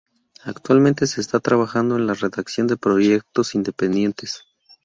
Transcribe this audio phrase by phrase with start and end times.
[0.45, 4.43] Actualmente se está trabajando en la redacción de proyectos independientes.